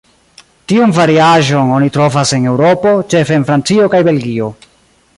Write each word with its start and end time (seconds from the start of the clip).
Tiun 0.71 0.93
variaĵon 0.99 1.75
oni 1.75 1.91
trovas 1.97 2.33
en 2.39 2.49
Eŭropo, 2.53 2.97
ĉefe 3.15 3.39
en 3.41 3.49
Francio 3.51 3.93
kaj 3.97 4.05
Belgio. 4.09 4.53